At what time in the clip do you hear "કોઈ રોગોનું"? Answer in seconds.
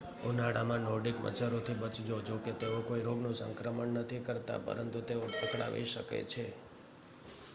2.83-3.35